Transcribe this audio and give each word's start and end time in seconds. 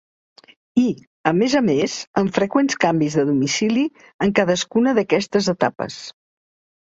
I, 0.83 0.85
a 1.31 1.33
més 1.41 1.55
a 1.59 1.59
més, 1.67 1.97
amb 2.21 2.31
freqüents 2.37 2.77
canvis 2.85 3.17
de 3.19 3.25
domicili 3.27 3.85
en 4.27 4.33
cadascuna 4.41 4.95
d'aquestes 5.01 5.53
etapes. 5.55 6.01